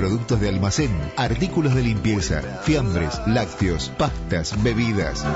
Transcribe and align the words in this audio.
productos 0.00 0.40
de 0.40 0.48
almacén, 0.48 0.90
artículos 1.18 1.74
de 1.74 1.82
limpieza, 1.82 2.40
fiambres, 2.62 3.20
lácteos, 3.26 3.92
pastas, 3.98 4.54
bebidas. 4.62 5.26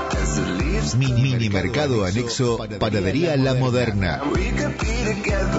Mini, 0.97 1.51
mercado 1.51 2.03
anexo 2.03 2.57
Panadería 2.79 3.37
La 3.37 3.53
Moderna. 3.53 4.23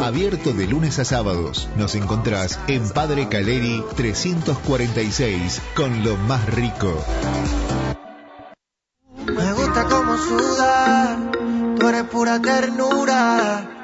Abierto 0.03 0.53
de 0.55 0.67
lunes 0.67 0.99
a 0.99 1.05
sábados. 1.05 1.69
Nos 1.77 1.95
encontrás 1.95 2.59
en 2.67 2.91
Padre 2.91 3.29
Caleri 3.29 3.81
346 3.95 5.63
con 5.77 6.03
lo 6.03 6.17
más 6.17 6.45
rico. 6.47 7.01
Me 9.25 9.53
gusta 9.53 9.85
como 9.85 10.17
sudas, 10.19 11.19
tú 11.79 11.89
eres 11.89 12.03
pura 12.11 12.43
ternura. 12.43 13.76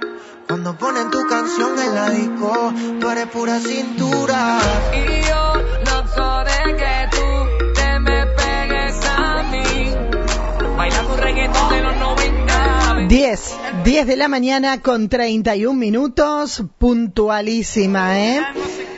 Cuando 0.49 0.77
ponen 0.77 1.11
tu 1.11 1.27
canción 1.27 1.79
en 1.79 1.95
la 1.95 2.11
disco, 2.11 2.73
tú 3.01 3.11
eres 3.11 3.27
pura 3.29 3.61
cintura. 3.61 4.59
Y 4.93 5.27
yo 5.27 5.55
no 5.87 6.45
de 6.45 6.77
que 6.77 7.09
tú 7.11 7.73
te 7.75 8.01
me 8.01 8.27
pegues 8.27 8.97
a 9.07 9.43
mí. 9.45 10.77
Baila 10.77 11.03
tu 11.03 11.17
reggaetón 11.17 11.69
de 11.71 11.83
los 11.83 11.97
90. 11.97 13.07
10, 13.09 13.57
10 13.85 14.07
de 14.07 14.17
la 14.17 14.29
mañana 14.29 14.81
con 14.81 15.09
31 15.09 15.79
minutos, 15.79 16.65
puntualísima, 16.79 18.21
¿eh? 18.21 18.43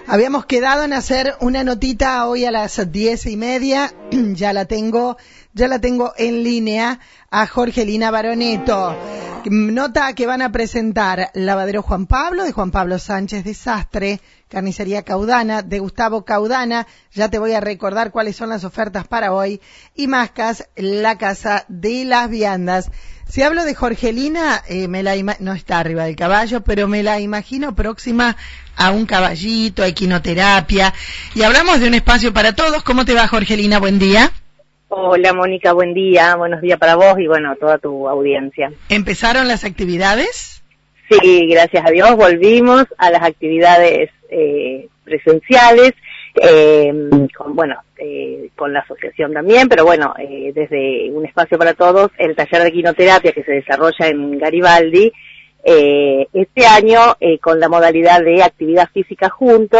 Habíamos 0.07 0.45
quedado 0.45 0.85
en 0.85 0.93
hacer 0.93 1.35
una 1.41 1.65
notita 1.65 2.27
hoy 2.27 2.45
a 2.45 2.51
las 2.51 2.93
diez 2.93 3.27
y 3.27 3.37
media, 3.37 3.93
ya 4.11 4.53
la 4.53 4.67
tengo, 4.67 5.17
ya 5.55 5.69
la 5.69 5.81
tengo 5.81 6.13
en 6.17 6.43
línea 6.43 6.99
a 7.31 7.47
Jorgelina 7.47 8.11
Baroneto. 8.11 8.97
Nota 9.47 10.13
que 10.15 10.27
van 10.27 10.43
a 10.43 10.53
presentar 10.53 11.31
Lavadero 11.35 11.83
Juan 11.83 12.07
Pablo, 12.07 12.45
de 12.45 12.53
Juan 12.53 12.71
Pablo 12.71 12.99
Sánchez 12.99 13.45
Desastre, 13.45 14.21
Carnicería 14.49 15.03
Caudana, 15.03 15.63
de 15.63 15.79
Gustavo 15.79 16.25
Caudana, 16.25 16.87
ya 17.13 17.29
te 17.29 17.39
voy 17.39 17.53
a 17.53 17.61
recordar 17.61 18.11
cuáles 18.11 18.37
son 18.37 18.49
las 18.49 18.65
ofertas 18.65 19.07
para 19.07 19.33
hoy, 19.33 19.61
y 19.95 20.07
Mascas, 20.07 20.69
la 20.77 21.19
Casa 21.19 21.67
de 21.69 22.05
las 22.05 22.31
Viandas. 22.31 22.91
Si 23.29 23.43
hablo 23.43 23.65
de 23.65 23.75
Jorgelina, 23.75 24.63
eh, 24.69 24.89
me 24.89 25.03
la 25.03 25.15
no 25.41 25.53
está 25.53 25.79
arriba 25.79 26.05
del 26.05 26.17
caballo, 26.17 26.63
pero 26.63 26.89
me 26.89 27.03
la 27.03 27.21
imagino 27.21 27.75
próxima 27.75 28.37
a 28.77 28.91
un 28.91 29.07
caballito, 29.07 29.83
a 29.83 29.89
equinoterapia. 29.89 30.93
Y 31.35 31.43
hablamos 31.43 31.81
de 31.81 31.89
un 31.89 31.95
espacio 31.95 32.33
para 32.33 32.55
todos. 32.55 32.83
¿Cómo 32.83 33.05
te 33.05 33.15
va, 33.15 33.27
Jorgelina? 33.29 33.79
Buen 33.79 33.99
día. 33.99 34.33
Hola 34.89 35.33
Mónica, 35.33 35.73
buen 35.73 35.95
día, 35.95 36.37
buenos 36.37 36.61
días 36.61 36.79
para 36.79 36.97
vos 36.97 37.19
y 37.19 37.27
bueno, 37.27 37.57
toda 37.57 37.79
tu 37.79 38.09
audiencia. 38.09 38.71
¿Empezaron 38.89 39.49
las 39.49 39.65
actividades? 39.65 40.63
Sí, 41.11 41.47
gracias 41.49 41.85
a 41.87 41.91
Dios 41.91 42.17
volvimos 42.17 42.85
a 42.99 43.11
las 43.11 43.23
actividades 43.23 44.11
eh, 44.31 44.89
presenciales, 45.05 45.93
eh, 46.41 46.93
con, 47.37 47.55
bueno, 47.55 47.77
eh, 47.99 48.51
con 48.57 48.73
la 48.73 48.81
asociación 48.81 49.33
también, 49.33 49.69
pero 49.69 49.85
bueno, 49.85 50.15
eh, 50.19 50.53
desde 50.55 51.11
un 51.11 51.27
espacio 51.27 51.59
para 51.59 51.75
todos, 51.75 52.11
el 52.19 52.35
taller 52.35 52.63
de 52.63 52.73
quinoterapia 52.73 53.33
que 53.33 53.45
se 53.45 53.53
desarrolla 53.53 54.09
en 54.09 54.39
Garibaldi, 54.39 55.13
eh, 55.65 56.27
este 56.33 56.67
año 56.67 57.17
eh, 57.21 57.39
con 57.39 57.59
la 57.59 57.69
modalidad 57.69 58.23
de 58.23 58.43
actividad 58.43 58.89
física 58.93 59.31
junto, 59.31 59.79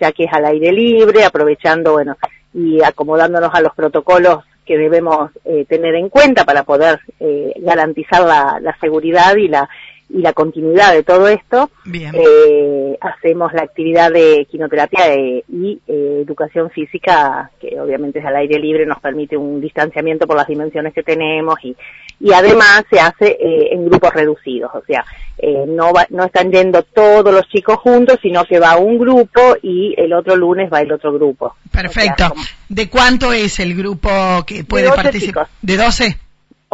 ya 0.00 0.12
que 0.12 0.24
es 0.24 0.32
al 0.32 0.44
aire 0.46 0.72
libre, 0.72 1.24
aprovechando, 1.24 1.92
bueno, 1.92 2.16
y 2.54 2.82
acomodándonos 2.82 3.50
a 3.52 3.60
los 3.60 3.74
protocolos 3.74 4.44
que 4.64 4.78
debemos 4.78 5.30
eh, 5.44 5.66
tener 5.68 5.94
en 5.94 6.08
cuenta 6.08 6.44
para 6.44 6.62
poder 6.62 7.00
eh, 7.20 7.52
garantizar 7.58 8.22
la, 8.22 8.58
la, 8.62 8.76
seguridad 8.78 9.36
y 9.36 9.48
la 9.48 9.68
y 10.14 10.22
la 10.22 10.32
continuidad 10.32 10.94
de 10.94 11.02
todo 11.02 11.26
esto, 11.26 11.70
eh, 11.92 12.96
hacemos 13.00 13.52
la 13.52 13.62
actividad 13.62 14.12
de 14.12 14.46
quinoterapia 14.48 15.12
y 15.16 15.80
eh, 15.88 16.20
educación 16.24 16.70
física, 16.70 17.50
que 17.60 17.80
obviamente 17.80 18.20
es 18.20 18.24
al 18.24 18.36
aire 18.36 18.60
libre, 18.60 18.86
nos 18.86 19.00
permite 19.00 19.36
un 19.36 19.60
distanciamiento 19.60 20.28
por 20.28 20.36
las 20.36 20.46
dimensiones 20.46 20.94
que 20.94 21.02
tenemos 21.02 21.56
y, 21.64 21.76
y 22.20 22.32
además 22.32 22.84
se 22.88 23.00
hace 23.00 23.26
eh, 23.26 23.70
en 23.72 23.86
grupos 23.86 24.14
reducidos, 24.14 24.70
o 24.72 24.84
sea, 24.86 25.04
eh, 25.36 25.64
no, 25.66 25.92
va, 25.92 26.06
no 26.10 26.26
están 26.26 26.52
yendo 26.52 26.84
todos 26.84 27.34
los 27.34 27.48
chicos 27.48 27.78
juntos, 27.78 28.18
sino 28.22 28.44
que 28.44 28.60
va 28.60 28.76
un 28.76 28.98
grupo 28.98 29.56
y 29.62 29.94
el 29.98 30.12
otro 30.12 30.36
lunes 30.36 30.72
va 30.72 30.80
el 30.80 30.92
otro 30.92 31.12
grupo. 31.12 31.56
Perfecto. 31.72 32.12
O 32.12 32.16
sea, 32.16 32.28
como... 32.28 32.42
¿De 32.68 32.88
cuánto 32.88 33.32
es 33.32 33.58
el 33.58 33.74
grupo 33.74 34.10
que 34.46 34.62
puede 34.62 34.90
participar? 34.92 35.48
¿De 35.60 35.76
12? 35.76 36.18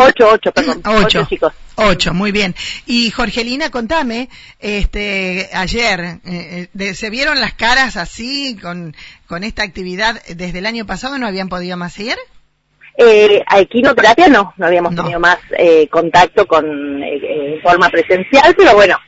Ocho, 0.07 0.29
ocho, 0.33 0.53
perdón. 0.53 0.83
Ocho. 0.85 1.21
ocho 1.21 1.27
chicos. 1.29 1.53
Ocho, 1.77 2.13
muy 2.13 2.31
bien. 2.33 2.55
Y 2.87 3.11
Jorgelina, 3.11 3.71
contame, 3.71 4.29
este, 4.59 5.49
ayer, 5.53 6.21
eh, 6.25 6.69
de, 6.73 6.95
¿se 6.95 7.11
vieron 7.11 7.41
las 7.41 7.55
caras 7.55 7.97
así 7.97 8.57
con, 8.61 8.95
con 9.27 9.45
esta 9.45 9.63
actividad 9.63 10.21
desde 10.29 10.59
el 10.59 10.67
año 10.67 10.87
pasado? 10.87 11.19
¿No 11.19 11.27
habían 11.27 11.49
podido 11.49 11.77
más 11.77 11.99
ir? 11.99 12.17
Eh, 13.03 13.43
a 13.47 13.61
equinoterapia 13.61 14.29
no, 14.29 14.53
no 14.59 14.67
habíamos 14.67 14.93
no. 14.93 15.03
tenido 15.03 15.21
más 15.21 15.39
eh, 15.57 15.89
contacto 15.89 16.47
con 16.47 17.03
eh, 17.03 17.55
en 17.55 17.63
forma 17.63 17.89
presencial, 17.89 18.55
pero 18.55 18.75
bueno, 18.75 18.99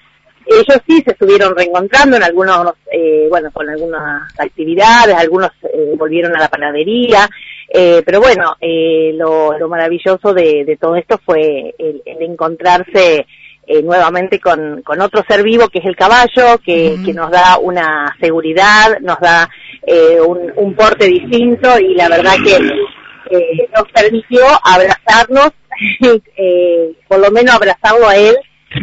ellos 0.47 0.79
sí 0.87 1.03
se 1.05 1.13
estuvieron 1.13 1.57
reencontrando 1.57 2.17
en 2.17 2.23
algunos, 2.23 2.75
eh, 2.91 3.27
bueno, 3.29 3.51
con 3.53 3.69
algunas 3.69 4.33
actividades, 4.39 5.15
algunos 5.15 5.51
eh, 5.73 5.95
volvieron 5.97 6.35
a 6.37 6.41
la 6.41 6.49
panadería, 6.49 7.29
eh, 7.69 8.03
pero 8.05 8.21
bueno, 8.21 8.57
eh, 8.61 9.13
lo, 9.15 9.59
lo, 9.59 9.69
maravilloso 9.69 10.35
de, 10.35 10.65
de, 10.65 10.77
todo 10.77 10.97
esto 10.97 11.19
fue 11.25 11.75
el, 11.79 12.03
el 12.05 12.23
encontrarse 12.23 13.27
eh, 13.67 13.83
nuevamente 13.83 14.41
con, 14.41 14.83
con, 14.83 15.01
otro 15.01 15.23
ser 15.27 15.43
vivo 15.43 15.69
que 15.69 15.79
es 15.79 15.87
el 15.87 15.97
caballo, 15.97 16.59
que, 16.65 16.91
uh 16.91 16.97
-huh. 16.99 17.05
que 17.05 17.15
nos 17.15 17.31
da 17.31 17.59
una 17.59 18.15
seguridad, 18.21 18.99
nos 19.01 19.19
da 19.21 19.49
eh, 19.87 20.21
un, 20.21 20.53
un, 20.57 20.75
porte 20.75 21.07
distinto 21.07 21.79
y 21.79 21.95
la 21.95 22.09
verdad 22.09 22.35
que 22.45 22.59
nos 22.59 23.91
permitió 23.95 24.43
abrazarnos, 24.63 25.53
por 27.09 27.21
lo 27.21 27.31
menos 27.31 27.55
abrazarlo 27.55 28.07
a 28.07 28.17
él 28.17 28.37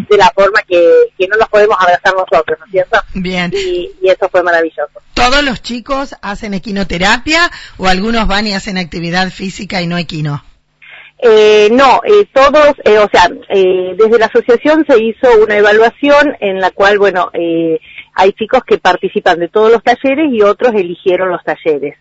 de 0.09 0.17
la 0.17 0.29
forma 0.35 0.61
que, 0.67 1.05
que 1.17 1.27
no 1.27 1.37
nos 1.37 1.49
podemos 1.49 1.77
abrazar 1.79 2.13
nosotros, 2.13 2.59
¿no 2.59 2.65
es 2.65 2.71
cierto? 2.71 2.99
Bien. 3.13 3.51
Y, 3.53 3.91
y, 4.01 4.09
eso 4.09 4.29
fue 4.29 4.43
maravilloso. 4.43 5.01
¿Todos 5.13 5.43
los 5.43 5.61
chicos 5.61 6.15
hacen 6.21 6.53
equinoterapia 6.53 7.51
o 7.77 7.87
algunos 7.87 8.27
van 8.27 8.47
y 8.47 8.53
hacen 8.53 8.77
actividad 8.77 9.29
física 9.29 9.81
y 9.81 9.87
no 9.87 9.97
equino? 9.97 10.43
Eh, 11.21 11.67
no, 11.73 11.99
eh, 12.05 12.27
todos, 12.33 12.75
eh, 12.85 12.97
o 12.97 13.09
sea, 13.11 13.29
eh, 13.49 13.93
desde 13.97 14.19
la 14.19 14.27
asociación 14.27 14.85
se 14.87 15.03
hizo 15.03 15.27
una 15.43 15.57
evaluación 15.57 16.33
en 16.39 16.61
la 16.61 16.71
cual, 16.71 16.97
bueno, 16.97 17.29
eh, 17.33 17.77
hay 18.13 18.31
chicos 18.31 18.61
que 18.65 18.77
participan 18.77 19.37
de 19.39 19.49
todos 19.49 19.69
los 19.69 19.83
talleres 19.83 20.31
y 20.31 20.41
otros 20.41 20.73
eligieron 20.75 21.29
los 21.29 21.43
talleres. 21.43 21.97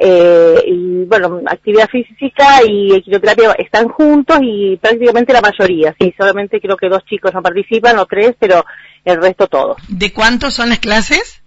Eh, 0.00 0.62
y 0.64 1.04
bueno, 1.06 1.40
actividad 1.46 1.88
física 1.88 2.62
y 2.64 2.94
equinoterapia 2.94 3.52
están 3.58 3.88
juntos 3.88 4.38
y 4.40 4.76
prácticamente 4.76 5.32
la 5.32 5.40
mayoría, 5.40 5.92
sí, 5.98 6.14
solamente 6.16 6.60
creo 6.60 6.76
que 6.76 6.88
dos 6.88 7.04
chicos 7.04 7.34
no 7.34 7.42
participan 7.42 7.98
o 7.98 8.06
tres, 8.06 8.36
pero 8.38 8.64
el 9.04 9.20
resto 9.20 9.48
todos. 9.48 9.76
¿De 9.88 10.12
cuántos 10.12 10.54
son 10.54 10.68
las 10.68 10.78
clases? 10.78 11.42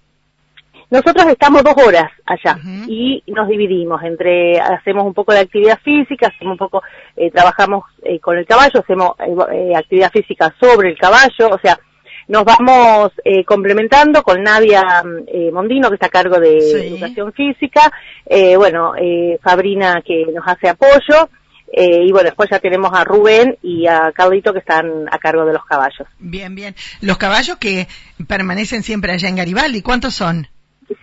Nosotros 0.89 1.25
estamos 1.27 1.63
dos 1.63 1.75
horas 1.77 2.11
allá 2.25 2.57
uh 2.57 2.67
-huh. 2.67 2.85
y 2.89 3.23
nos 3.27 3.47
dividimos 3.47 4.03
entre, 4.03 4.59
hacemos 4.59 5.05
un 5.05 5.13
poco 5.13 5.31
de 5.31 5.39
actividad 5.39 5.79
física, 5.79 6.27
hacemos 6.27 6.51
un 6.51 6.57
poco, 6.57 6.83
eh, 7.15 7.31
trabajamos 7.31 7.85
eh, 8.03 8.19
con 8.19 8.37
el 8.37 8.45
caballo, 8.45 8.81
hacemos 8.81 9.11
eh, 9.53 9.73
actividad 9.73 10.11
física 10.11 10.53
sobre 10.59 10.89
el 10.89 10.97
caballo, 10.97 11.47
o 11.49 11.59
sea, 11.59 11.79
nos 12.27 12.43
vamos 12.43 13.11
eh, 13.23 13.43
complementando 13.43 14.23
con 14.23 14.41
Nadia 14.43 15.03
eh, 15.27 15.51
Mondino, 15.51 15.89
que 15.89 15.95
está 15.95 16.07
a 16.07 16.09
cargo 16.09 16.39
de 16.39 16.61
sí. 16.61 16.87
educación 16.87 17.33
física, 17.33 17.91
eh, 18.25 18.55
bueno, 18.55 18.93
Fabrina 19.41 20.01
que 20.05 20.25
nos 20.33 20.47
hace 20.47 20.69
apoyo, 20.69 21.29
y 21.73 22.11
bueno, 22.11 22.25
después 22.25 22.49
ya 22.51 22.59
tenemos 22.59 22.91
a 22.93 23.05
Rubén 23.05 23.57
y 23.61 23.87
a 23.87 24.11
Carlito 24.13 24.51
que 24.51 24.59
están 24.59 25.07
a 25.09 25.17
cargo 25.19 25.45
de 25.45 25.53
los 25.53 25.63
caballos. 25.63 26.05
Bien, 26.19 26.53
bien. 26.53 26.75
Los 26.99 27.17
caballos 27.17 27.57
que 27.57 27.87
permanecen 28.27 28.83
siempre 28.83 29.13
allá 29.13 29.29
en 29.29 29.37
Garibaldi, 29.37 29.81
¿cuántos 29.81 30.13
son? 30.13 30.49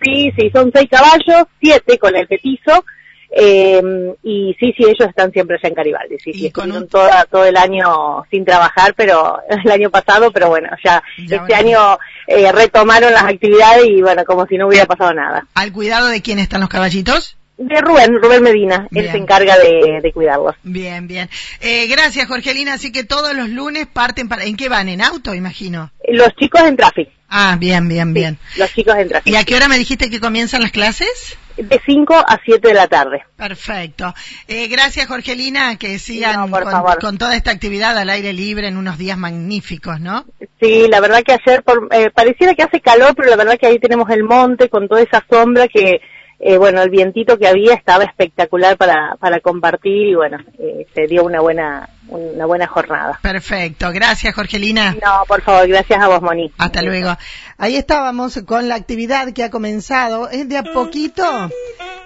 Sí, 0.03 0.31
sí, 0.37 0.51
son 0.53 0.71
seis 0.71 0.87
caballos, 0.89 1.47
siete 1.59 1.97
con 1.97 2.15
el 2.15 2.27
petizo, 2.27 2.85
eh, 3.31 3.81
y 4.23 4.55
sí, 4.59 4.73
sí, 4.75 4.83
ellos 4.83 5.07
están 5.07 5.31
siempre 5.31 5.57
allá 5.57 5.69
en 5.69 5.75
Garibaldi, 5.75 6.17
sí, 6.17 6.33
sí, 6.33 6.47
estuvieron 6.47 6.83
un... 6.83 6.87
toda, 6.87 7.25
todo 7.25 7.45
el 7.45 7.57
año 7.57 8.23
sin 8.31 8.43
trabajar, 8.43 8.93
pero 8.95 9.39
el 9.63 9.71
año 9.71 9.89
pasado, 9.89 10.31
pero 10.31 10.49
bueno, 10.49 10.69
ya, 10.83 11.03
ya 11.17 11.37
este 11.37 11.37
bueno. 11.37 11.55
año 11.55 11.99
eh, 12.27 12.51
retomaron 12.51 13.13
las 13.13 13.23
actividades 13.23 13.85
y 13.87 14.01
bueno, 14.01 14.23
como 14.25 14.47
si 14.47 14.57
no 14.57 14.67
hubiera 14.67 14.85
pasado 14.85 15.13
nada. 15.13 15.45
¿Al 15.53 15.71
cuidado 15.71 16.07
de 16.07 16.21
quién 16.21 16.39
están 16.39 16.61
los 16.61 16.69
caballitos? 16.69 17.37
De 17.57 17.81
Rubén, 17.81 18.17
Rubén 18.21 18.41
Medina, 18.41 18.87
bien. 18.89 19.05
él 19.05 19.11
se 19.11 19.17
encarga 19.17 19.57
de, 19.57 19.99
de, 20.01 20.13
cuidarlos. 20.13 20.55
Bien, 20.63 21.07
bien. 21.07 21.29
Eh, 21.59 21.87
gracias, 21.87 22.25
Jorgelina. 22.25 22.75
Así 22.75 22.89
que 22.93 23.03
todos 23.03 23.35
los 23.35 23.49
lunes 23.49 23.85
parten 23.85 24.29
para... 24.29 24.45
¿En 24.45 24.55
qué 24.55 24.69
van? 24.69 24.87
¿En 24.87 25.01
auto, 25.01 25.35
imagino? 25.35 25.91
Los 26.07 26.33
chicos 26.37 26.61
en 26.61 26.77
tráfico. 26.77 27.11
Ah, 27.27 27.57
bien, 27.59 27.89
bien, 27.89 28.13
bien. 28.13 28.39
Sí, 28.53 28.59
los 28.61 28.73
chicos 28.73 28.95
en 28.95 29.09
tráfico. 29.09 29.35
¿Y 29.35 29.37
a 29.37 29.43
qué 29.43 29.55
hora 29.55 29.67
me 29.67 29.77
dijiste 29.77 30.09
que 30.09 30.21
comienzan 30.21 30.61
las 30.61 30.71
clases? 30.71 31.37
De 31.63 31.81
5 31.85 32.15
a 32.15 32.39
7 32.43 32.67
de 32.67 32.73
la 32.73 32.87
tarde. 32.87 33.23
Perfecto. 33.35 34.13
Eh, 34.47 34.67
gracias, 34.67 35.07
Jorgelina, 35.07 35.77
que 35.77 35.99
sigan 35.99 36.49
no, 36.49 36.49
con, 36.49 36.63
con, 36.99 37.17
toda 37.17 37.35
esta 37.35 37.51
actividad 37.51 37.97
al 37.97 38.09
aire 38.09 38.33
libre 38.33 38.67
en 38.67 38.77
unos 38.77 38.97
días 38.97 39.17
magníficos, 39.17 39.99
¿no? 39.99 40.25
Sí, 40.59 40.87
la 40.89 40.99
verdad 40.99 41.21
que 41.23 41.33
ayer 41.33 41.63
por, 41.63 41.89
eh, 41.91 42.09
pareciera 42.11 42.53
que 42.53 42.63
hace 42.63 42.81
calor, 42.81 43.13
pero 43.15 43.29
la 43.29 43.35
verdad 43.35 43.57
que 43.59 43.67
ahí 43.67 43.79
tenemos 43.79 44.09
el 44.09 44.23
monte 44.23 44.69
con 44.69 44.87
toda 44.87 45.01
esa 45.01 45.23
sombra 45.29 45.67
que 45.67 46.01
eh, 46.39 46.57
bueno, 46.57 46.81
el 46.81 46.89
vientito 46.89 47.37
que 47.37 47.47
había 47.47 47.73
estaba 47.73 48.05
espectacular 48.05 48.77
para, 48.77 49.17
para 49.19 49.41
compartir 49.41 50.07
y 50.07 50.15
bueno, 50.15 50.37
eh, 50.57 50.87
se 50.95 51.05
dio 51.07 51.25
una 51.25 51.41
buena, 51.41 51.89
una 52.07 52.45
buena 52.45 52.65
jornada. 52.65 53.19
Perfecto, 53.21 53.91
gracias 53.91 54.33
Jorgelina. 54.33 54.95
No, 55.03 55.23
por 55.27 55.41
favor, 55.41 55.67
gracias 55.67 56.01
a 56.01 56.07
vos, 56.07 56.21
Moni. 56.21 56.49
Hasta 56.57 56.81
luego. 56.81 57.15
Ahí 57.57 57.75
estábamos 57.75 58.41
con 58.45 58.69
la 58.69 58.75
actividad 58.75 59.33
que 59.33 59.43
ha 59.43 59.49
comenzado. 59.49 60.29
Es 60.29 60.47
de 60.47 60.57
a 60.57 60.63
poquito, 60.63 61.23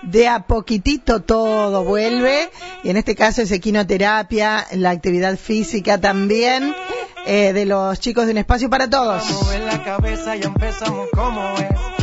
de 0.02 0.28
a 0.28 0.40
poquitito 0.40 1.22
todo 1.22 1.84
vuelve. 1.84 2.50
Y 2.84 2.90
en 2.90 2.98
este 2.98 3.16
caso 3.16 3.44
es 3.44 3.52
equinoterapia, 3.52 4.66
la 4.74 4.90
actividad 4.90 5.38
física 5.38 6.02
también. 6.02 6.74
Eh, 7.26 7.54
de 7.54 7.66
los 7.66 8.00
chicos 8.02 8.26
de 8.26 8.32
Un 8.34 8.40
Espacio 8.40 8.70
para 8.70 8.90
Todos. 8.90 9.24
la 9.66 9.82
cabeza 9.82 10.36
y 10.36 10.42
empezamos 10.42 11.08
como 11.14 11.54
es. 11.58 12.03